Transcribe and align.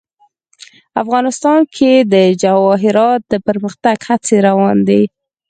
افغانستان 1.03 1.59
کې 1.75 1.91
د 2.13 2.15
جواهرات 2.43 3.21
د 3.31 3.33
پرمختګ 3.47 3.97
هڅې 4.07 4.35
روانې 4.47 4.83
دي. 4.89 5.03